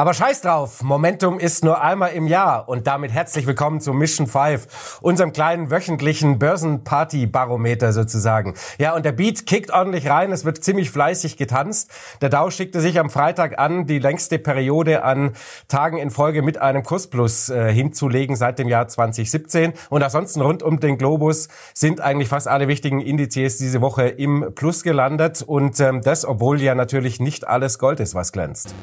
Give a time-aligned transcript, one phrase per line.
[0.00, 4.26] Aber scheiß drauf, Momentum ist nur einmal im Jahr und damit herzlich willkommen zu Mission
[4.26, 8.54] 5, unserem kleinen wöchentlichen Börsenparty-Barometer sozusagen.
[8.78, 11.90] Ja, und der Beat kickt ordentlich rein, es wird ziemlich fleißig getanzt.
[12.22, 15.32] Der Dow schickte sich am Freitag an, die längste Periode an
[15.68, 19.74] Tagen in Folge mit einem Kursplus äh, hinzulegen seit dem Jahr 2017.
[19.90, 24.52] Und ansonsten rund um den Globus sind eigentlich fast alle wichtigen Indizes diese Woche im
[24.54, 28.74] Plus gelandet und ähm, das, obwohl ja natürlich nicht alles Gold ist, was glänzt.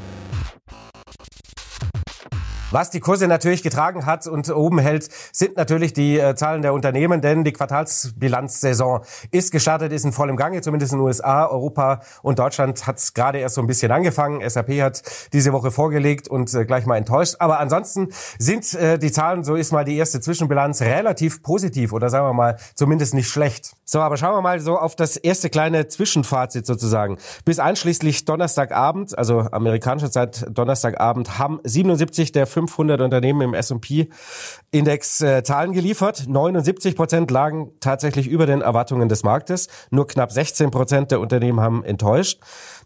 [2.70, 6.74] Was die Kurse natürlich getragen hat und oben hält, sind natürlich die äh, Zahlen der
[6.74, 9.00] Unternehmen, denn die Quartalsbilanzsaison
[9.32, 13.14] ist gestartet, ist in vollem Gange, zumindest in den USA, Europa und Deutschland hat es
[13.14, 14.48] gerade erst so ein bisschen angefangen.
[14.48, 15.02] SAP hat
[15.32, 17.36] diese Woche vorgelegt und äh, gleich mal enttäuscht.
[17.40, 22.10] Aber ansonsten sind äh, die Zahlen, so ist mal die erste Zwischenbilanz, relativ positiv oder
[22.10, 23.78] sagen wir mal zumindest nicht schlecht.
[23.86, 27.18] So, aber schauen wir mal so auf das erste kleine Zwischenfazit sozusagen.
[27.46, 35.44] Bis einschließlich Donnerstagabend, also amerikanischer Zeit Donnerstagabend, haben 77 der 500 Unternehmen im S&P-Index äh,
[35.44, 36.26] Zahlen geliefert.
[36.28, 39.68] 79 Prozent lagen tatsächlich über den Erwartungen des Marktes.
[39.92, 42.40] Nur knapp 16 Prozent der Unternehmen haben enttäuscht.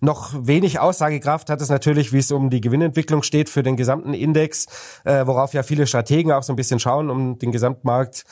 [0.04, 4.16] Noch wenig Aussagekraft hat es natürlich, wie es um die Gewinnentwicklung steht für den gesamten
[4.16, 4.66] Index,
[5.04, 8.24] äh, worauf ja viele Strategen auch so ein bisschen schauen, um den Gesamtmarkt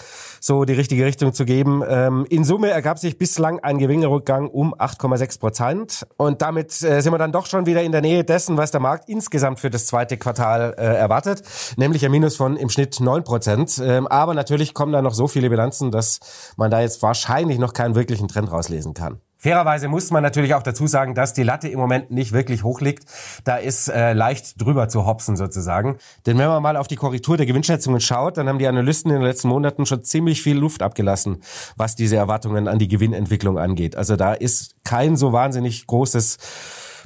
[0.41, 1.83] so die richtige Richtung zu geben.
[1.87, 6.07] Ähm, in Summe ergab sich bislang ein Gewinnrückgang um 8,6 Prozent.
[6.17, 8.79] Und damit äh, sind wir dann doch schon wieder in der Nähe dessen, was der
[8.79, 11.43] Markt insgesamt für das zweite Quartal äh, erwartet,
[11.77, 13.79] nämlich ein Minus von im Schnitt 9 Prozent.
[13.83, 16.19] Ähm, aber natürlich kommen da noch so viele Bilanzen, dass
[16.57, 19.21] man da jetzt wahrscheinlich noch keinen wirklichen Trend rauslesen kann.
[19.41, 22.81] Fairerweise muss man natürlich auch dazu sagen, dass die Latte im Moment nicht wirklich hoch
[22.81, 23.05] liegt.
[23.45, 25.97] Da ist äh, leicht drüber zu hopsen sozusagen.
[26.25, 29.19] Denn wenn man mal auf die Korrektur der Gewinnschätzungen schaut, dann haben die Analysten in
[29.19, 31.41] den letzten Monaten schon ziemlich viel Luft abgelassen,
[31.77, 33.95] was diese Erwartungen an die Gewinnentwicklung angeht.
[33.95, 36.37] Also da ist kein so wahnsinnig großes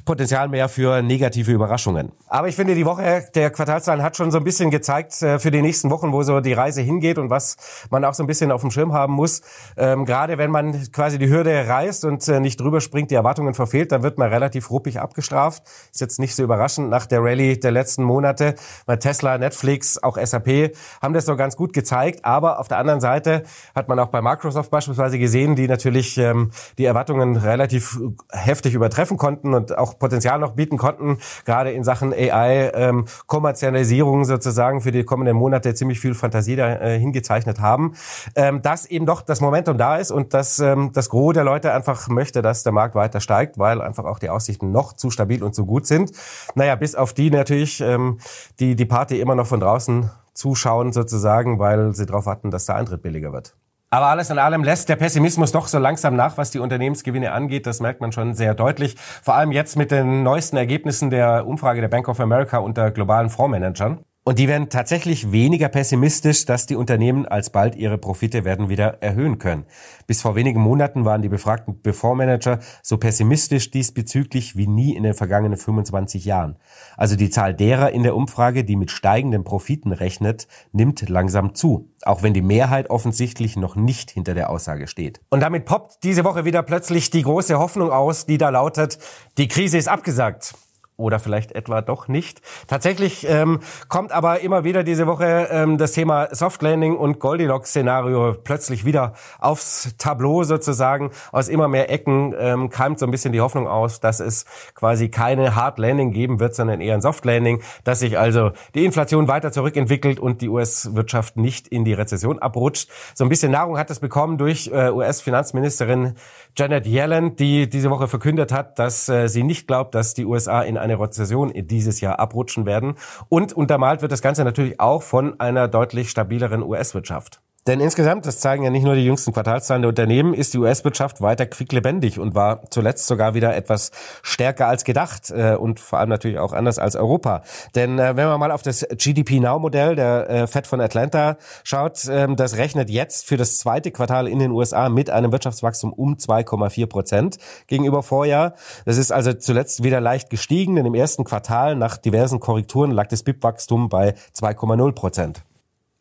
[0.04, 2.12] Potenzial mehr für negative Überraschungen.
[2.28, 5.50] Aber ich finde, die Woche der Quartalszahlen hat schon so ein bisschen gezeigt äh, für
[5.50, 8.52] die nächsten Wochen, wo so die Reise hingeht und was man auch so ein bisschen
[8.52, 9.42] auf dem Schirm haben muss.
[9.76, 13.54] Ähm, gerade wenn man quasi die Hürde reißt und äh, nicht drüber springt, die Erwartungen
[13.54, 15.62] verfehlt, dann wird man relativ ruppig abgestraft.
[15.90, 18.54] Ist jetzt nicht so überraschend nach der Rallye der letzten Monate.
[18.86, 22.24] Weil Tesla, Netflix, auch SAP haben das so ganz gut gezeigt.
[22.24, 23.44] Aber auf der anderen Seite
[23.74, 27.98] hat man auch bei Microsoft beispielsweise gesehen, die natürlich ähm, die Erwartungen relativ
[28.30, 34.24] heftig übertreffen konnten und auch Potenzial noch bieten konnten, gerade in Sachen AI, ähm, Kommerzialisierung
[34.24, 37.94] sozusagen für die kommenden Monate ziemlich viel Fantasie da äh, hingezeichnet haben,
[38.36, 41.72] ähm, dass eben doch das Momentum da ist und dass ähm, das Gros der Leute
[41.72, 45.42] einfach möchte, dass der Markt weiter steigt, weil einfach auch die Aussichten noch zu stabil
[45.42, 46.12] und zu gut sind.
[46.54, 48.18] Naja, bis auf die natürlich, ähm,
[48.60, 52.76] die die Party immer noch von draußen zuschauen sozusagen, weil sie darauf warten, dass der
[52.76, 53.54] Eintritt billiger wird.
[53.94, 57.64] Aber alles in allem lässt der Pessimismus doch so langsam nach, was die Unternehmensgewinne angeht.
[57.64, 58.96] Das merkt man schon sehr deutlich.
[58.98, 63.30] Vor allem jetzt mit den neuesten Ergebnissen der Umfrage der Bank of America unter globalen
[63.30, 64.04] Fondsmanagern.
[64.26, 69.36] Und die werden tatsächlich weniger pessimistisch, dass die Unternehmen alsbald ihre Profite werden wieder erhöhen
[69.36, 69.66] können.
[70.06, 75.12] Bis vor wenigen Monaten waren die befragten Befondsmanager so pessimistisch diesbezüglich wie nie in den
[75.12, 76.56] vergangenen 25 Jahren.
[76.96, 81.90] Also die Zahl derer in der Umfrage, die mit steigenden Profiten rechnet, nimmt langsam zu.
[82.02, 85.20] Auch wenn die Mehrheit offensichtlich noch nicht hinter der Aussage steht.
[85.28, 88.98] Und damit poppt diese Woche wieder plötzlich die große Hoffnung aus, die da lautet,
[89.36, 90.54] die Krise ist abgesagt
[90.96, 92.40] oder vielleicht etwa doch nicht.
[92.68, 98.34] Tatsächlich ähm, kommt aber immer wieder diese Woche ähm, das Thema Soft Landing und Goldilocks-Szenario
[98.44, 101.10] plötzlich wieder aufs Tableau sozusagen.
[101.32, 104.44] Aus immer mehr Ecken ähm, keimt so ein bisschen die Hoffnung aus, dass es
[104.74, 108.84] quasi keine Hard Landing geben wird, sondern eher ein Soft Landing, dass sich also die
[108.84, 112.88] Inflation weiter zurückentwickelt und die US-Wirtschaft nicht in die Rezession abrutscht.
[113.14, 116.14] So ein bisschen Nahrung hat es bekommen durch äh, US-Finanzministerin
[116.56, 120.62] Janet Yellen, die diese Woche verkündet hat, dass äh, sie nicht glaubt, dass die USA
[120.62, 122.94] in eine Rezession dieses Jahr abrutschen werden.
[123.28, 127.40] Und untermalt wird das Ganze natürlich auch von einer deutlich stabileren US-Wirtschaft.
[127.66, 131.22] Denn insgesamt, das zeigen ja nicht nur die jüngsten Quartalszahlen der Unternehmen, ist die US-Wirtschaft
[131.22, 133.90] weiter quicklebendig und war zuletzt sogar wieder etwas
[134.22, 137.42] stärker als gedacht äh, und vor allem natürlich auch anders als Europa.
[137.74, 142.06] Denn äh, wenn man mal auf das GDP Now-Modell der äh, Fed von Atlanta schaut,
[142.10, 146.16] ähm, das rechnet jetzt für das zweite Quartal in den USA mit einem Wirtschaftswachstum um
[146.16, 148.52] 2,4 Prozent gegenüber Vorjahr.
[148.84, 153.06] Das ist also zuletzt wieder leicht gestiegen, denn im ersten Quartal nach diversen Korrekturen lag
[153.06, 155.44] das BIP-Wachstum bei 2,0 Prozent.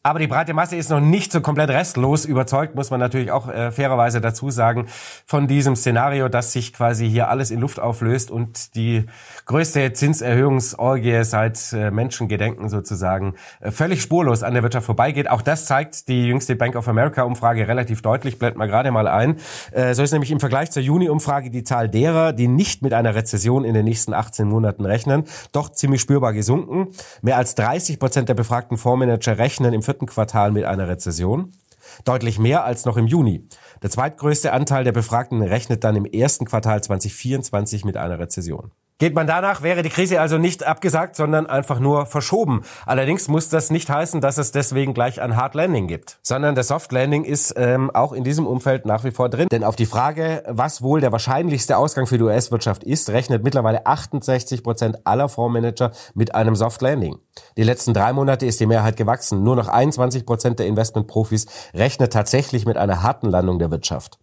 [0.06, 3.48] Aber die breite Masse ist noch nicht so komplett restlos überzeugt, muss man natürlich auch
[3.48, 4.88] äh, fairerweise dazu sagen,
[5.26, 9.06] von diesem Szenario, dass sich quasi hier alles in Luft auflöst und die
[9.46, 15.30] größte Zinserhöhungsorgie seit äh, Menschengedenken sozusagen äh, völlig spurlos an der Wirtschaft vorbeigeht.
[15.30, 18.38] Auch das zeigt die jüngste Bank of America Umfrage relativ deutlich.
[18.40, 19.38] Blendet mal gerade mal ein.
[19.72, 23.16] Äh, so ist nämlich im Vergleich zur Juni-Umfrage die Zahl derer, die nicht mit einer
[23.16, 25.24] Rezession in den nächsten 18 Monaten rechnen,
[25.54, 26.90] doch ziemlich spürbar gesunken.
[27.22, 31.51] Mehr als 30 Prozent der befragten Fondsmanager rechnen im vierten Quartal mit einer Rezession.
[32.04, 33.48] Deutlich mehr als noch im Juni.
[33.84, 38.72] Der zweitgrößte Anteil der Befragten rechnet dann im ersten Quartal 2024 mit einer Rezession.
[39.04, 42.64] Geht man danach, wäre die Krise also nicht abgesagt, sondern einfach nur verschoben.
[42.86, 46.64] Allerdings muss das nicht heißen, dass es deswegen gleich ein Hard Landing gibt, sondern der
[46.64, 49.50] Soft Landing ist ähm, auch in diesem Umfeld nach wie vor drin.
[49.52, 53.86] Denn auf die Frage, was wohl der wahrscheinlichste Ausgang für die US-Wirtschaft ist, rechnet mittlerweile
[53.86, 57.18] 68 Prozent aller Fondsmanager mit einem Soft Landing.
[57.58, 59.44] Die letzten drei Monate ist die Mehrheit gewachsen.
[59.44, 64.18] Nur noch 21 Prozent der Investmentprofis rechnet tatsächlich mit einer harten Landung der Wirtschaft.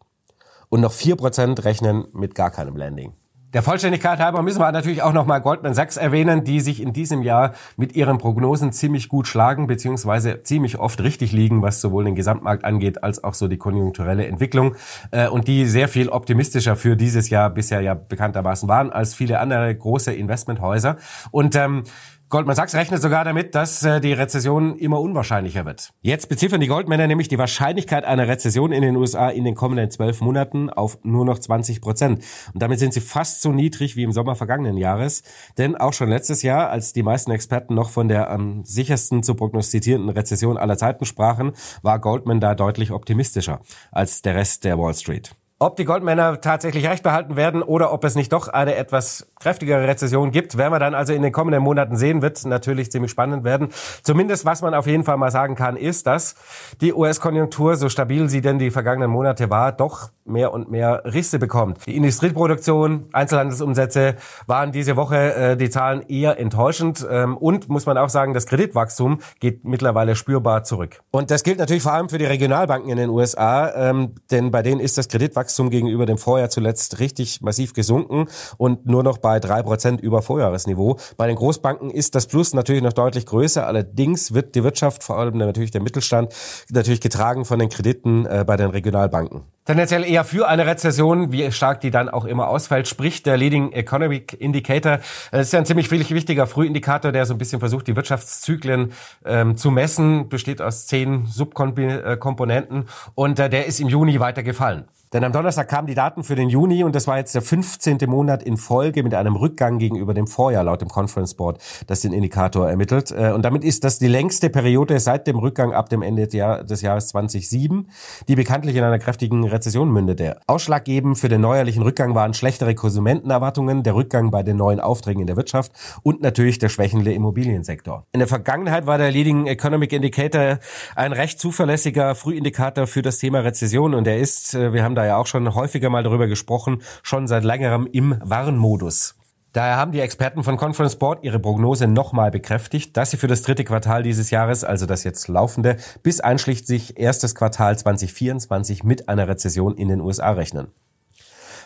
[0.70, 3.12] Und noch vier Prozent rechnen mit gar keinem Landing.
[3.52, 7.22] Der Vollständigkeit halber müssen wir natürlich auch nochmal Goldman Sachs erwähnen, die sich in diesem
[7.22, 12.14] Jahr mit ihren Prognosen ziemlich gut schlagen, beziehungsweise ziemlich oft richtig liegen, was sowohl den
[12.14, 14.76] Gesamtmarkt angeht, als auch so die konjunkturelle Entwicklung,
[15.10, 19.40] äh, und die sehr viel optimistischer für dieses Jahr bisher ja bekanntermaßen waren als viele
[19.40, 20.96] andere große Investmenthäuser.
[21.32, 21.82] Und ähm,
[22.30, 25.92] Goldman Sachs rechnet sogar damit, dass äh, die Rezession immer unwahrscheinlicher wird.
[26.00, 29.90] Jetzt beziffern die Goldmänner nämlich die Wahrscheinlichkeit einer Rezession in den USA in den kommenden
[29.90, 32.22] zwölf Monaten auf nur noch 20 Prozent.
[32.54, 35.24] Und damit sind sie fast so niedrig wie im Sommer vergangenen Jahres.
[35.58, 39.34] Denn auch schon letztes Jahr, als die meisten Experten noch von der am sichersten zu
[39.34, 41.50] prognostizierenden Rezession aller Zeiten sprachen,
[41.82, 43.60] war Goldman da deutlich optimistischer
[43.90, 45.34] als der Rest der Wall Street.
[45.62, 49.86] Ob die Goldmänner tatsächlich recht behalten werden oder ob es nicht doch eine etwas kräftigere
[49.86, 53.44] Rezession gibt, werden wir dann also in den kommenden Monaten sehen, wird natürlich ziemlich spannend
[53.44, 53.68] werden.
[54.02, 56.34] Zumindest was man auf jeden Fall mal sagen kann, ist, dass
[56.80, 61.38] die US-Konjunktur, so stabil sie denn die vergangenen Monate war, doch mehr und mehr Risse
[61.38, 61.86] bekommt.
[61.86, 64.16] Die Industrieproduktion, Einzelhandelsumsätze
[64.46, 68.46] waren diese Woche äh, die Zahlen eher enttäuschend ähm, und muss man auch sagen, das
[68.46, 71.00] Kreditwachstum geht mittlerweile spürbar zurück.
[71.10, 74.62] Und das gilt natürlich vor allem für die Regionalbanken in den USA, ähm, denn bei
[74.62, 78.26] denen ist das Kreditwachstum Wachstum gegenüber dem Vorjahr zuletzt richtig massiv gesunken
[78.56, 80.96] und nur noch bei drei Prozent über Vorjahresniveau.
[81.16, 83.66] Bei den Großbanken ist das Plus natürlich noch deutlich größer.
[83.66, 86.34] Allerdings wird die Wirtschaft, vor allem natürlich der Mittelstand,
[86.70, 91.52] natürlich getragen von den Krediten äh, bei den Regionalbanken tendenziell eher für eine Rezession, wie
[91.52, 94.98] stark die dann auch immer ausfällt, spricht der Leading Economic Indicator.
[95.30, 98.92] Das ist ja ein ziemlich wichtiger Frühindikator, der so ein bisschen versucht, die Wirtschaftszyklen
[99.24, 104.88] ähm, zu messen, besteht aus zehn Subkomponenten und äh, der ist im Juni weiter gefallen.
[105.12, 107.98] Denn am Donnerstag kamen die Daten für den Juni und das war jetzt der 15.
[108.06, 112.12] Monat in Folge mit einem Rückgang gegenüber dem Vorjahr laut dem Conference Board, das den
[112.12, 113.10] Indikator ermittelt.
[113.10, 116.80] Äh, und damit ist das die längste Periode seit dem Rückgang ab dem Ende des
[116.82, 117.88] Jahres 2007,
[118.28, 120.36] die bekanntlich in einer kräftigen Rezession mündete.
[120.46, 125.26] Ausschlaggebend für den neuerlichen Rückgang waren schlechtere Konsumentenerwartungen, der Rückgang bei den neuen Aufträgen in
[125.26, 125.72] der Wirtschaft
[126.04, 128.06] und natürlich der schwächende Immobiliensektor.
[128.12, 130.60] In der Vergangenheit war der Leading Economic Indicator
[130.94, 134.99] ein recht zuverlässiger Frühindikator für das Thema Rezession und er ist, äh, wir haben da
[135.06, 139.14] ja auch schon häufiger mal darüber gesprochen, schon seit längerem im Warnmodus.
[139.52, 143.42] Daher haben die Experten von Conference Board ihre Prognose nochmal bekräftigt, dass sie für das
[143.42, 149.26] dritte Quartal dieses Jahres, also das jetzt laufende, bis einschließlich erstes Quartal 2024 mit einer
[149.26, 150.68] Rezession in den USA rechnen.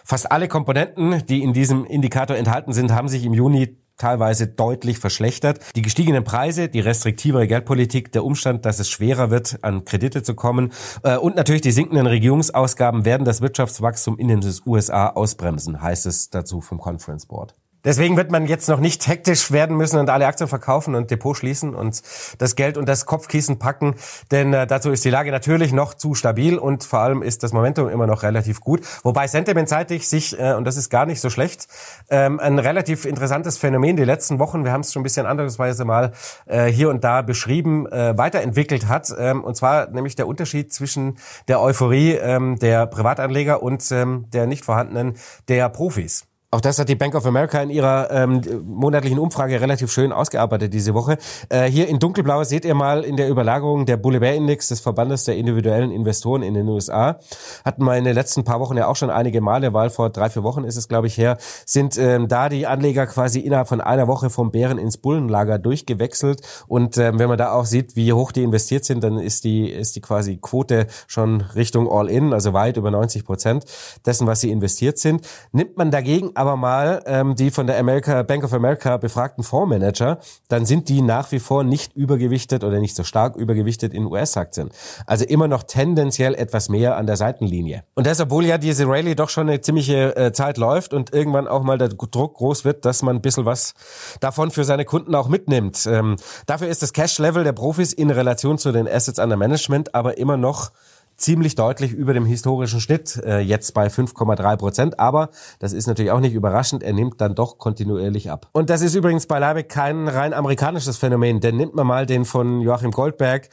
[0.03, 4.99] Fast alle Komponenten, die in diesem Indikator enthalten sind, haben sich im Juni teilweise deutlich
[4.99, 5.61] verschlechtert.
[5.77, 10.35] Die gestiegenen Preise, die restriktivere Geldpolitik, der Umstand, dass es schwerer wird, an Kredite zu
[10.35, 10.73] kommen
[11.03, 16.31] äh, und natürlich die sinkenden Regierungsausgaben werden das Wirtschaftswachstum in den USA ausbremsen, heißt es
[16.31, 17.55] dazu vom Conference Board.
[17.85, 21.37] Deswegen wird man jetzt noch nicht hektisch werden müssen und alle Aktien verkaufen und Depot
[21.37, 22.03] schließen und
[22.39, 23.95] das Geld und das Kopfkissen packen,
[24.31, 27.53] denn äh, dazu ist die Lage natürlich noch zu stabil und vor allem ist das
[27.53, 28.81] Momentum immer noch relativ gut.
[29.03, 31.69] Wobei sentimentseitig sich, äh, und das ist gar nicht so schlecht,
[32.09, 35.85] ähm, ein relativ interessantes Phänomen die letzten Wochen, wir haben es schon ein bisschen andersweise
[35.85, 36.13] mal
[36.47, 39.13] äh, hier und da beschrieben, äh, weiterentwickelt hat.
[39.17, 44.47] Ähm, und zwar nämlich der Unterschied zwischen der Euphorie ähm, der Privatanleger und ähm, der
[44.47, 45.15] nicht vorhandenen
[45.49, 46.27] der Profis.
[46.55, 50.73] Auch das hat die Bank of America in ihrer ähm, monatlichen Umfrage relativ schön ausgearbeitet
[50.73, 51.19] diese Woche.
[51.49, 55.25] Äh, hier in dunkelblau seht ihr mal in der Überlagerung der Boulevard Index des Verbandes
[55.25, 57.19] der individuellen Investoren in den USA.
[57.65, 60.31] Hatten wir in den letzten paar Wochen ja auch schon einige Male, weil vor drei,
[60.31, 63.81] vier Wochen ist es, glaube ich, her, sind ähm, da die Anleger quasi innerhalb von
[63.81, 66.41] einer Woche vom Bären ins Bullenlager durchgewechselt.
[66.69, 69.69] Und ähm, wenn man da auch sieht, wie hoch die investiert sind, dann ist die,
[69.69, 73.65] ist die quasi Quote schon Richtung All-In, also weit über 90 Prozent
[74.07, 75.27] dessen, was sie investiert sind.
[75.51, 80.19] Nimmt man dagegen aber mal ähm, die von der America, Bank of America befragten Fondsmanager,
[80.49, 84.71] dann sind die nach wie vor nicht übergewichtet oder nicht so stark übergewichtet in US-Aktien.
[85.07, 87.85] Also immer noch tendenziell etwas mehr an der Seitenlinie.
[87.95, 91.49] Und das, obwohl ja diese Rallye doch schon eine ziemliche äh, Zeit läuft und irgendwann
[91.49, 93.73] auch mal der Druck groß wird, dass man ein bisschen was
[94.21, 95.87] davon für seine Kunden auch mitnimmt.
[95.87, 100.19] Ähm, dafür ist das Cash-Level der Profis in Relation zu den Assets under Management aber
[100.19, 100.73] immer noch
[101.17, 104.99] ziemlich deutlich über dem historischen Schnitt, äh, jetzt bei 5,3 Prozent.
[104.99, 108.49] Aber das ist natürlich auch nicht überraschend, er nimmt dann doch kontinuierlich ab.
[108.53, 112.61] Und das ist übrigens beileibe kein rein amerikanisches Phänomen, denn nimmt man mal den von
[112.61, 113.49] Joachim Goldberg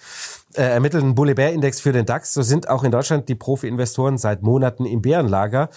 [0.56, 4.18] äh, ermittelten Bully Bear Index für den DAX, so sind auch in Deutschland die Profi-Investoren
[4.18, 5.70] seit Monaten im Bärenlager.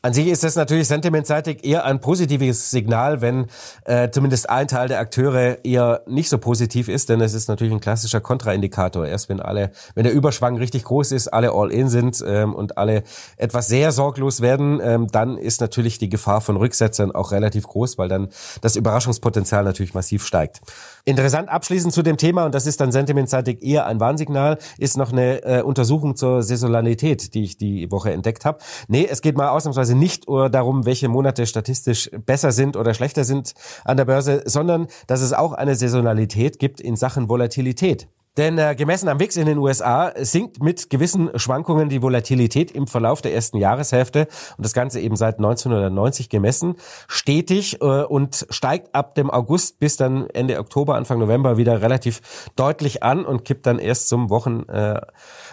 [0.00, 3.46] An sich ist das natürlich sentimentseitig eher ein positives Signal, wenn
[3.84, 7.72] äh, zumindest ein Teil der Akteure eher nicht so positiv ist, denn es ist natürlich
[7.72, 9.08] ein klassischer Kontraindikator.
[9.08, 12.78] Erst wenn alle, wenn der Überschwang richtig groß ist, alle all in sind ähm, und
[12.78, 13.02] alle
[13.38, 17.98] etwas sehr sorglos werden, ähm, dann ist natürlich die Gefahr von Rücksetzern auch relativ groß,
[17.98, 18.28] weil dann
[18.60, 20.60] das Überraschungspotenzial natürlich massiv steigt.
[21.06, 25.10] Interessant abschließend zu dem Thema, und das ist dann sentimentseitig eher ein Warnsignal, ist noch
[25.10, 28.58] eine äh, Untersuchung zur Saisonalität, die ich die Woche entdeckt habe.
[28.86, 33.24] Nee, es geht mal ausnahmsweise beispielsweise nicht darum, welche Monate statistisch besser sind oder schlechter
[33.24, 33.54] sind
[33.84, 38.08] an der Börse, sondern dass es auch eine Saisonalität gibt in Sachen Volatilität.
[38.38, 42.86] Denn äh, gemessen am WIX in den USA sinkt mit gewissen Schwankungen die Volatilität im
[42.86, 46.76] Verlauf der ersten Jahreshälfte und das Ganze eben seit 1990 gemessen
[47.08, 52.20] stetig äh, und steigt ab dem August bis dann Ende Oktober, Anfang November wieder relativ
[52.54, 55.00] deutlich an und kippt dann erst zum Wochen äh,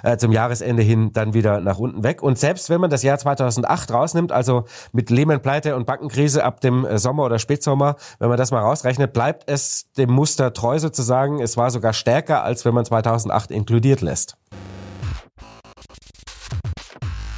[0.04, 2.22] äh, zum Jahresende hin dann wieder nach unten weg.
[2.22, 6.86] Und selbst wenn man das Jahr 2008 rausnimmt, also mit Lehman-Pleite und Bankenkrise ab dem
[6.86, 11.42] äh, Sommer oder Spätsommer, wenn man das mal rausrechnet, bleibt es dem Muster treu sozusagen.
[11.42, 14.38] Es war sogar stärker, als wenn man 2008 inkludiert lässt.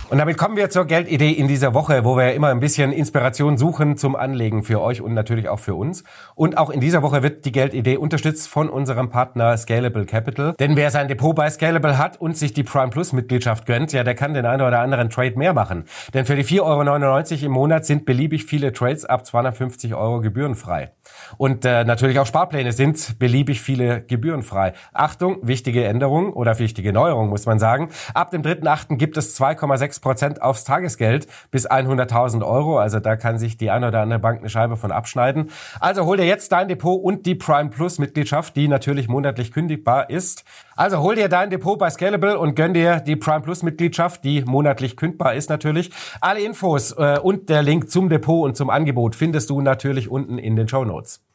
[0.10, 3.58] Und damit kommen wir zur Geldidee in dieser Woche, wo wir immer ein bisschen Inspiration
[3.58, 6.06] suchen zum Anlegen für euch und natürlich auch für uns.
[6.34, 10.54] Und auch in dieser Woche wird die Geldidee unterstützt von unserem Partner Scalable Capital.
[10.62, 14.06] Denn wer sein Depot bei Scalable hat und sich die Prime Plus Mitgliedschaft gönnt, ja,
[14.06, 15.84] der kann den einen oder anderen Trade mehr machen.
[16.14, 20.92] Denn für die 4,99 Euro im Monat sind beliebig viele Trades ab 250 Euro gebührenfrei.
[21.38, 24.72] Und äh, natürlich auch Sparpläne sind beliebig viele gebührenfrei.
[24.94, 27.90] Achtung, wichtige Änderung oder wichtige Neuerung muss man sagen.
[28.14, 28.96] Ab dem 3.8.
[28.96, 32.80] gibt es 2,6 Prozent aufs Tagesgeld bis 100.000 Euro.
[32.80, 35.51] Also da kann sich die eine oder andere Bank eine Scheibe von abschneiden.
[35.80, 40.10] Also hol dir jetzt dein Depot und die Prime Plus Mitgliedschaft, die natürlich monatlich kündigbar
[40.10, 40.44] ist.
[40.75, 44.44] Also hol dir dein Depot bei Scalable und gönn dir die Prime Plus Mitgliedschaft, die
[44.44, 45.92] monatlich kündbar ist natürlich.
[46.22, 50.38] Alle Infos äh, und der Link zum Depot und zum Angebot findest du natürlich unten
[50.38, 51.26] in den Show Notes.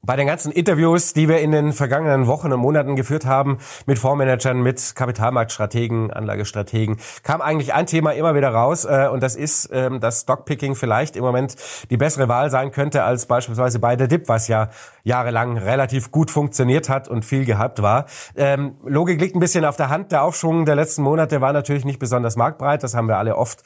[0.00, 3.98] Bei den ganzen Interviews, die wir in den vergangenen Wochen und Monaten geführt haben, mit
[3.98, 9.68] Fondsmanagern, mit Kapitalmarktstrategen, Anlagestrategen, kam eigentlich ein Thema immer wieder raus äh, und das ist,
[9.72, 11.56] ähm, dass Stockpicking vielleicht im Moment
[11.90, 14.70] die bessere Wahl sein könnte als beispielsweise bei der DIP, was ja
[15.02, 18.06] jahrelang relativ gut funktioniert hat und viel gehypt war.
[18.36, 20.12] Ähm, Logik liegt ein bisschen auf der Hand.
[20.12, 22.82] Der Aufschwung der letzten Monate war natürlich nicht besonders marktbreit.
[22.82, 23.62] Das haben wir alle oft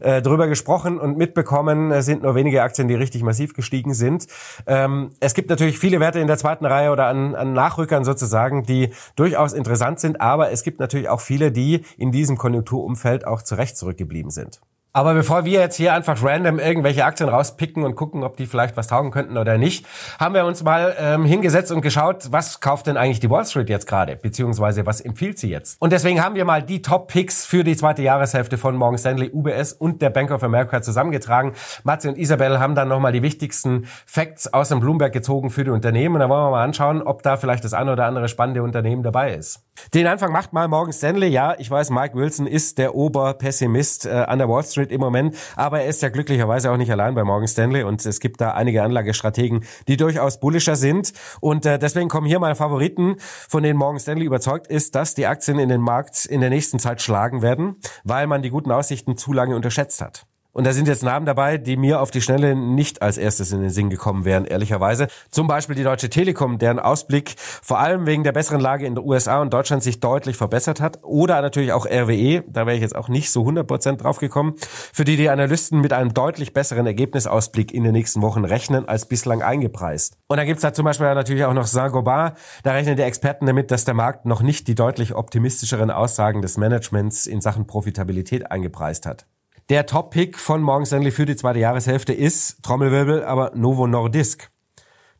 [0.00, 1.92] äh, drüber gesprochen und mitbekommen.
[1.92, 4.26] Es sind nur wenige Aktien, die richtig massiv gestiegen sind.
[4.66, 8.64] Ähm, es gibt natürlich viele Werte in der zweiten Reihe oder an, an Nachrückern sozusagen,
[8.64, 10.20] die durchaus interessant sind.
[10.20, 14.60] Aber es gibt natürlich auch viele, die in diesem Konjunkturumfeld auch zurecht zurückgeblieben sind.
[14.96, 18.78] Aber bevor wir jetzt hier einfach random irgendwelche Aktien rauspicken und gucken, ob die vielleicht
[18.78, 19.84] was taugen könnten oder nicht,
[20.18, 23.68] haben wir uns mal ähm, hingesetzt und geschaut, was kauft denn eigentlich die Wall Street
[23.68, 25.82] jetzt gerade, beziehungsweise was empfiehlt sie jetzt.
[25.82, 29.74] Und deswegen haben wir mal die Top-Picks für die zweite Jahreshälfte von Morgan Stanley, UBS
[29.74, 31.52] und der Bank of America zusammengetragen.
[31.84, 35.72] Matze und Isabel haben dann nochmal die wichtigsten Facts aus dem Bloomberg gezogen für die
[35.72, 36.14] Unternehmen.
[36.14, 39.02] Und da wollen wir mal anschauen, ob da vielleicht das eine oder andere spannende Unternehmen
[39.02, 39.65] dabei ist.
[39.94, 41.28] Den Anfang macht mal Morgan Stanley.
[41.28, 45.36] Ja, ich weiß, Mike Wilson ist der Oberpessimist äh, an der Wall Street im Moment.
[45.56, 48.52] Aber er ist ja glücklicherweise auch nicht allein bei Morgan Stanley und es gibt da
[48.52, 51.12] einige Anlagestrategen, die durchaus bullischer sind.
[51.40, 55.26] Und äh, deswegen kommen hier meine Favoriten, von denen Morgan Stanley überzeugt ist, dass die
[55.26, 59.16] Aktien in den Markt in der nächsten Zeit schlagen werden, weil man die guten Aussichten
[59.16, 60.26] zu lange unterschätzt hat.
[60.56, 63.60] Und da sind jetzt Namen dabei, die mir auf die Schnelle nicht als erstes in
[63.60, 65.08] den Sinn gekommen wären, ehrlicherweise.
[65.30, 69.04] Zum Beispiel die Deutsche Telekom, deren Ausblick vor allem wegen der besseren Lage in den
[69.04, 71.00] USA und Deutschland sich deutlich verbessert hat.
[71.02, 74.54] Oder natürlich auch RWE, da wäre ich jetzt auch nicht so 100% drauf gekommen,
[74.94, 79.04] für die die Analysten mit einem deutlich besseren Ergebnisausblick in den nächsten Wochen rechnen, als
[79.04, 80.16] bislang eingepreist.
[80.26, 82.32] Und dann gibt's da zum Beispiel natürlich auch noch Saint-Gobain.
[82.62, 86.56] Da rechnen die Experten damit, dass der Markt noch nicht die deutlich optimistischeren Aussagen des
[86.56, 89.26] Managements in Sachen Profitabilität eingepreist hat.
[89.68, 94.48] Der Top-Pick von Morgan Stanley für die zweite Jahreshälfte ist, Trommelwirbel, aber Novo Nordisk.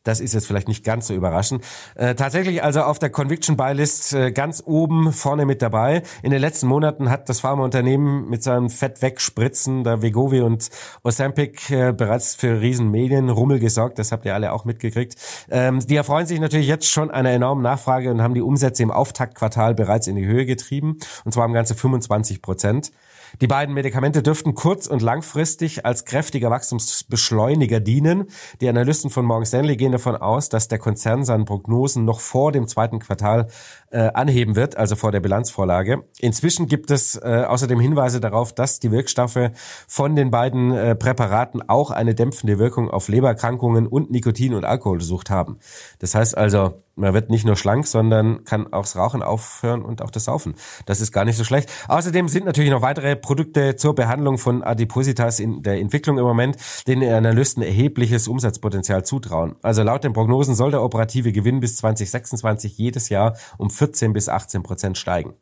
[0.03, 1.65] Das ist jetzt vielleicht nicht ganz so überraschend.
[1.95, 6.01] Äh, tatsächlich also auf der Conviction Buy List äh, ganz oben vorne mit dabei.
[6.23, 10.69] In den letzten Monaten hat das Pharmaunternehmen mit seinem Fett wegspritzen, der Vegovi und
[11.03, 13.99] Ozempic äh, bereits für riesen Medienrummel gesorgt.
[13.99, 15.15] Das habt ihr alle auch mitgekriegt.
[15.49, 18.91] Ähm, die erfreuen sich natürlich jetzt schon einer enormen Nachfrage und haben die Umsätze im
[18.91, 20.99] Auftaktquartal bereits in die Höhe getrieben.
[21.25, 22.93] Und zwar um ganze 25 Prozent.
[23.41, 28.27] Die beiden Medikamente dürften kurz- und langfristig als kräftiger Wachstumsbeschleuniger dienen.
[28.61, 32.51] Die Analysten von Morgan Stanley gehen davon aus, dass der Konzern seinen Prognosen noch vor
[32.51, 33.47] dem zweiten Quartal
[33.91, 36.03] äh, anheben wird, also vor der Bilanzvorlage.
[36.19, 39.51] Inzwischen gibt es äh, außerdem Hinweise darauf, dass die Wirkstoffe
[39.87, 45.29] von den beiden äh, Präparaten auch eine dämpfende Wirkung auf Lebererkrankungen und Nikotin- und Alkoholsucht
[45.29, 45.59] haben.
[45.99, 50.01] Das heißt also, man wird nicht nur schlank, sondern kann auch das Rauchen aufhören und
[50.01, 50.55] auch das Saufen.
[50.87, 51.71] Das ist gar nicht so schlecht.
[51.87, 56.57] Außerdem sind natürlich noch weitere Produkte zur Behandlung von Adipositas in der Entwicklung im Moment,
[56.87, 59.55] denen Analysten erhebliches Umsatzpotenzial zutrauen.
[59.61, 64.29] Also laut den Prognosen soll der operative Gewinn bis 2026 jedes Jahr um 14 bis
[64.29, 65.35] 18 Prozent steigen.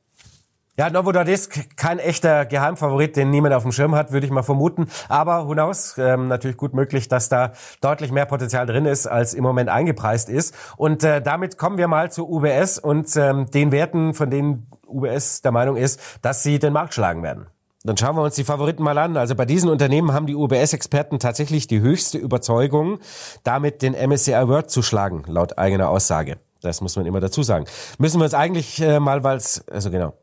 [0.77, 4.43] Ja, Novo Nordisk, kein echter Geheimfavorit, den niemand auf dem Schirm hat, würde ich mal
[4.43, 4.87] vermuten.
[5.07, 9.43] Aber who ähm, natürlich gut möglich, dass da deutlich mehr Potenzial drin ist, als im
[9.43, 10.53] Moment eingepreist ist.
[10.75, 15.41] Und äh, damit kommen wir mal zu UBS und ähm, den Werten, von denen UBS
[15.41, 17.47] der Meinung ist, dass sie den Markt schlagen werden.
[17.85, 19.15] Dann schauen wir uns die Favoriten mal an.
[19.15, 22.99] Also bei diesen Unternehmen haben die UBS-Experten tatsächlich die höchste Überzeugung,
[23.45, 26.35] damit den MSCI World zu schlagen, laut eigener Aussage.
[26.61, 27.65] Das muss man immer dazu sagen.
[27.97, 30.13] Müssen wir uns eigentlich äh, mal, weil es, also genau,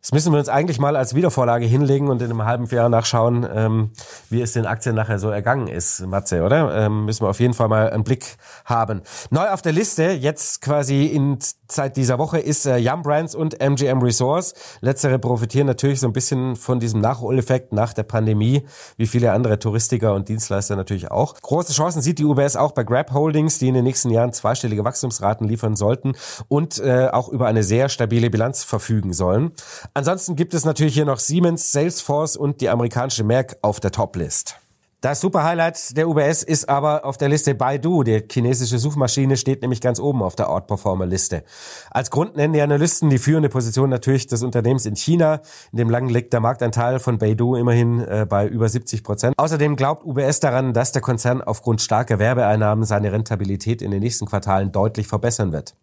[0.00, 3.46] das müssen wir uns eigentlich mal als Wiedervorlage hinlegen und in einem halben Jahr nachschauen,
[3.52, 3.90] ähm,
[4.30, 6.74] wie es den Aktien nachher so ergangen ist, Matze, oder?
[6.86, 9.02] Ähm, müssen wir auf jeden Fall mal einen Blick haben.
[9.30, 11.38] Neu auf der Liste, jetzt quasi in
[11.70, 14.54] seit dieser Woche, ist äh, Yum Brands und MGM Resource.
[14.80, 18.66] Letztere profitieren natürlich so ein bisschen von diesem Nachholeffekt nach der Pandemie,
[18.96, 21.34] wie viele andere Touristiker und Dienstleister natürlich auch.
[21.40, 24.84] Große Chancen sieht die UBS auch bei Grab Holdings, die in den nächsten Jahren zweistellige
[24.84, 26.12] Wachstumsraten liefern sollten
[26.48, 29.52] und äh, auch über eine sehr stabile Bilanz verfügen sollen.
[29.92, 34.56] Ansonsten gibt es natürlich hier noch Siemens, Salesforce und die amerikanische Merck auf der Top-List.
[35.00, 38.02] Das super Highlight der UBS ist aber auf der Liste Baidu.
[38.02, 41.42] Die chinesische Suchmaschine steht nämlich ganz oben auf der Outperformer-Liste.
[41.90, 45.40] Als Grund nennen die Analysten die führende Position natürlich des Unternehmens in China.
[45.72, 49.34] In dem Lang liegt der Marktanteil von Baidu immerhin äh, bei über 70 Prozent.
[49.38, 54.26] Außerdem glaubt UBS daran, dass der Konzern aufgrund starker Werbeeinnahmen seine Rentabilität in den nächsten
[54.26, 55.74] Quartalen deutlich verbessern wird.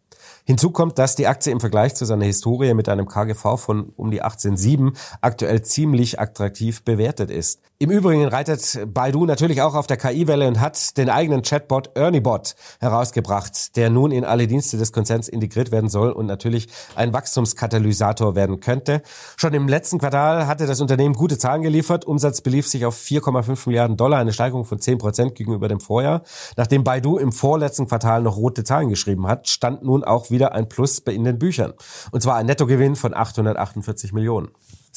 [0.47, 4.11] Hinzu kommt, dass die Aktie im Vergleich zu seiner Historie mit einem KGV von um
[4.11, 7.59] die 18,7 aktuell ziemlich attraktiv bewertet ist.
[7.79, 12.55] Im Übrigen reitet Baidu natürlich auch auf der KI-Welle und hat den eigenen Chatbot ErnieBot
[12.79, 18.33] herausgebracht, der nun in alle Dienste des Konzerns integriert werden soll und natürlich ein Wachstumskatalysator
[18.33, 19.03] werden könnte.
[19.35, 22.05] Schon im letzten Quartal hatte das Unternehmen gute Zahlen geliefert.
[22.05, 26.23] Umsatz belief sich auf 4,5 Milliarden Dollar, eine Steigerung von 10 Prozent gegenüber dem Vorjahr.
[26.55, 30.67] Nachdem Baidu im vorletzten Quartal noch rote Zahlen geschrieben hat, stand nun auch wieder ein
[30.67, 31.73] Plus in den Büchern.
[32.09, 34.47] Und zwar ein Nettogewinn von 848 Millionen.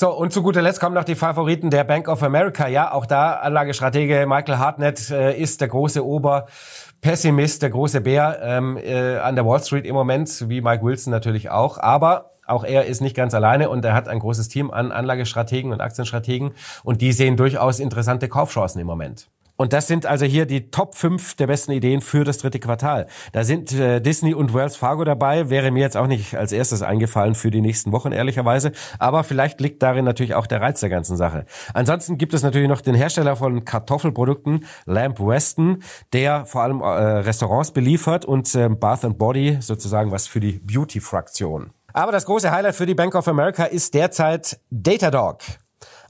[0.00, 2.66] So, und zu guter Letzt kommen noch die Favoriten der Bank of America.
[2.66, 8.78] Ja, auch da Anlagestratege Michael Hartnett äh, ist der große Oberpessimist, der große Bär ähm,
[8.78, 11.76] äh, an der Wall Street im Moment, wie Mike Wilson natürlich auch.
[11.76, 15.70] Aber auch er ist nicht ganz alleine und er hat ein großes Team an Anlagestrategen
[15.70, 19.28] und Aktienstrategen und die sehen durchaus interessante Kaufchancen im Moment.
[19.60, 23.06] Und das sind also hier die Top 5 der besten Ideen für das dritte Quartal.
[23.32, 25.50] Da sind äh, Disney und Wells Fargo dabei.
[25.50, 28.72] Wäre mir jetzt auch nicht als erstes eingefallen für die nächsten Wochen, ehrlicherweise.
[28.98, 31.44] Aber vielleicht liegt darin natürlich auch der Reiz der ganzen Sache.
[31.74, 35.82] Ansonsten gibt es natürlich noch den Hersteller von Kartoffelprodukten, Lamp Weston,
[36.14, 40.52] der vor allem äh, Restaurants beliefert und äh, Bath and Body sozusagen was für die
[40.52, 41.68] Beauty-Fraktion.
[41.92, 45.40] Aber das große Highlight für die Bank of America ist derzeit Datadog.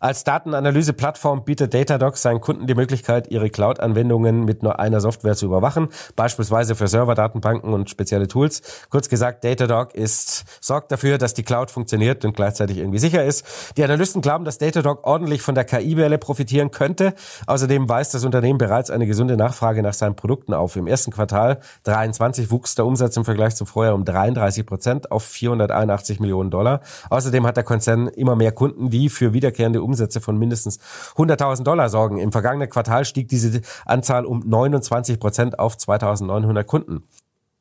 [0.03, 5.45] Als Datenanalyse-Plattform bietet Datadog seinen Kunden die Möglichkeit, ihre Cloud-Anwendungen mit nur einer Software zu
[5.45, 8.63] überwachen, beispielsweise für Server-Datenbanken und spezielle Tools.
[8.89, 13.45] Kurz gesagt, Datadog ist, sorgt dafür, dass die Cloud funktioniert und gleichzeitig irgendwie sicher ist.
[13.77, 17.13] Die Analysten glauben, dass Datadog ordentlich von der KI-Welle profitieren könnte.
[17.47, 20.77] Außerdem weist das Unternehmen bereits eine gesunde Nachfrage nach seinen Produkten auf.
[20.77, 25.25] Im ersten Quartal 23 wuchs der Umsatz im Vergleich zum Vorjahr um 33 Prozent auf
[25.25, 26.81] 481 Millionen Dollar.
[27.11, 30.79] Außerdem hat der Konzern immer mehr Kunden, die für wiederkehrende Umsätze von mindestens
[31.17, 32.19] 100.000 Dollar sorgen.
[32.19, 37.03] Im vergangenen Quartal stieg diese Anzahl um 29 Prozent auf 2.900 Kunden.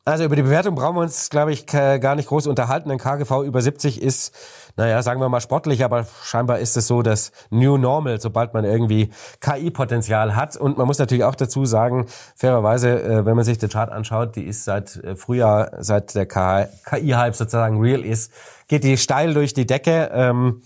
[0.10, 2.89] Also über die Bewertung brauchen wir uns, glaube ich, gar nicht groß unterhalten.
[2.89, 4.34] Ein KGV über 70 ist,
[4.76, 8.65] naja, sagen wir mal sportlich, aber scheinbar ist es so das New Normal, sobald man
[8.65, 10.58] irgendwie KI-Potenzial hat.
[10.58, 14.36] Und man muss natürlich auch dazu sagen, fairerweise, äh, wenn man sich den Chart anschaut,
[14.36, 18.32] die ist seit äh, Frühjahr, seit der KI-Hype sozusagen real ist,
[18.68, 20.10] geht die steil durch die Decke.
[20.12, 20.63] Ähm,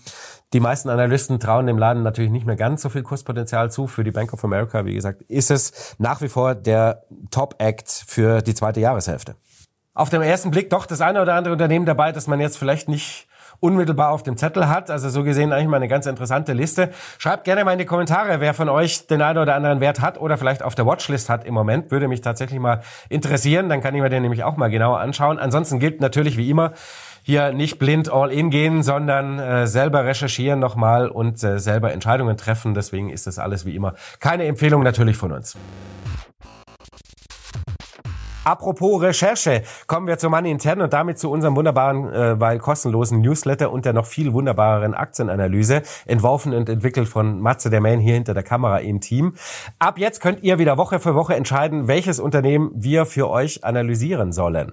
[0.54, 3.88] die meisten Analysten trauen dem Laden natürlich nicht mehr ganz so viel Kurspotenzial zu.
[3.88, 8.40] Für die Bank of America, wie gesagt, ist es nach wie vor der Top-Act für
[8.40, 9.34] die zweite Jahreshälfte.
[9.94, 12.88] Auf dem ersten Blick doch das eine oder andere Unternehmen dabei, das man jetzt vielleicht
[12.88, 13.26] nicht
[13.58, 14.90] unmittelbar auf dem Zettel hat.
[14.90, 16.90] Also so gesehen eigentlich mal eine ganz interessante Liste.
[17.18, 20.20] Schreibt gerne mal in die Kommentare, wer von euch den einen oder anderen Wert hat
[20.20, 21.90] oder vielleicht auf der Watchlist hat im Moment.
[21.90, 23.68] Würde mich tatsächlich mal interessieren.
[23.68, 25.38] Dann kann ich mir den nämlich auch mal genauer anschauen.
[25.38, 26.72] Ansonsten gilt natürlich wie immer,
[27.24, 32.36] hier nicht blind all in gehen, sondern äh, selber recherchieren nochmal und äh, selber Entscheidungen
[32.36, 32.74] treffen.
[32.74, 35.56] Deswegen ist das alles wie immer keine Empfehlung natürlich von uns.
[38.44, 43.22] Apropos Recherche, kommen wir zu Money Intern und damit zu unserem wunderbaren, äh, weil kostenlosen
[43.22, 48.14] Newsletter und der noch viel wunderbareren Aktienanalyse, entworfen und entwickelt von Matze der Man hier
[48.14, 49.34] hinter der Kamera im Team.
[49.78, 54.32] Ab jetzt könnt ihr wieder Woche für Woche entscheiden, welches Unternehmen wir für euch analysieren
[54.32, 54.72] sollen.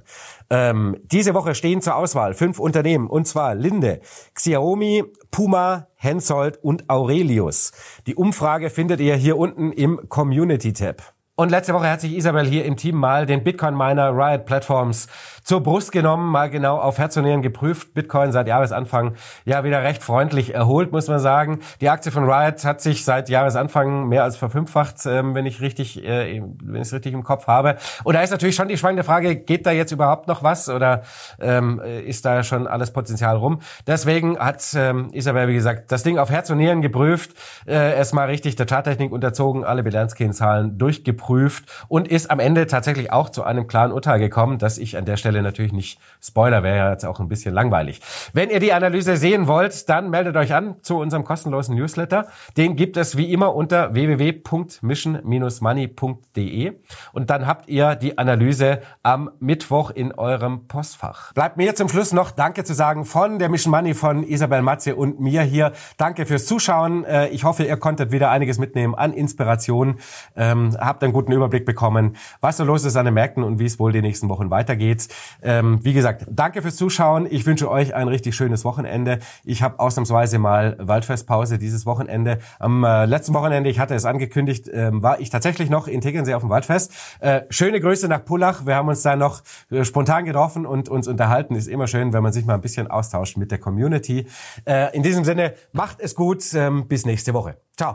[0.49, 4.01] Ähm, diese Woche stehen zur Auswahl fünf Unternehmen, und zwar Linde,
[4.35, 7.71] Xiaomi, Puma, Hensoldt und Aurelius.
[8.05, 11.13] Die Umfrage findet ihr hier unten im Community-Tab.
[11.35, 15.07] Und letzte Woche hat sich Isabel hier im Team mal den Bitcoin-Miner Riot Platforms
[15.43, 17.93] zur Brust genommen, mal genau auf Herz und Nieren geprüft.
[17.93, 21.59] Bitcoin seit Jahresanfang ja wieder recht freundlich erholt, muss man sagen.
[21.81, 26.03] Die Aktie von Riot hat sich seit Jahresanfang mehr als verfünffacht, ähm, wenn ich richtig,
[26.03, 27.77] äh, wenn ich es richtig im Kopf habe.
[28.03, 31.03] Und da ist natürlich schon die spannende Frage, geht da jetzt überhaupt noch was oder
[31.39, 33.59] ähm, ist da schon alles Potenzial rum?
[33.87, 37.31] Deswegen hat ähm, Isabel, wie gesagt, das Ding auf Herz und Nieren geprüft,
[37.65, 43.29] äh, erstmal richtig der Charttechnik unterzogen, alle Bilanzkennzahlen durchgeprüft und ist am Ende tatsächlich auch
[43.29, 46.77] zu einem klaren Urteil gekommen, dass ich an der Stelle Stelle natürlich nicht Spoiler, wäre
[46.77, 47.99] ja jetzt auch ein bisschen langweilig.
[48.33, 52.25] Wenn ihr die Analyse sehen wollt, dann meldet euch an zu unserem kostenlosen Newsletter.
[52.57, 56.73] Den gibt es wie immer unter www.mission-money.de
[57.13, 61.31] und dann habt ihr die Analyse am Mittwoch in eurem Postfach.
[61.33, 64.95] Bleibt mir zum Schluss noch Danke zu sagen von der Mission Money von Isabel Matze
[64.95, 65.73] und mir hier.
[65.97, 67.05] Danke fürs Zuschauen.
[67.05, 69.99] Äh, ich hoffe, ihr konntet wieder einiges mitnehmen an Inspiration,
[70.35, 73.65] ähm, habt einen guten Überblick bekommen, was so los ist an den Märkten und wie
[73.65, 75.07] es wohl die nächsten Wochen weitergeht.
[75.41, 77.27] Ähm, wie gesagt, danke fürs Zuschauen.
[77.29, 79.19] Ich wünsche euch ein richtig schönes Wochenende.
[79.43, 82.39] Ich habe ausnahmsweise mal Waldfestpause dieses Wochenende.
[82.59, 86.33] Am äh, letzten Wochenende, ich hatte es angekündigt, ähm, war ich tatsächlich noch in Tegernsee
[86.33, 86.91] auf dem Waldfest.
[87.19, 88.65] Äh, schöne Grüße nach Pullach.
[88.65, 91.55] Wir haben uns da noch äh, spontan getroffen und uns unterhalten.
[91.55, 94.27] Ist immer schön, wenn man sich mal ein bisschen austauscht mit der Community.
[94.65, 96.43] Äh, in diesem Sinne, macht es gut.
[96.53, 97.57] Ähm, bis nächste Woche.
[97.77, 97.93] Ciao.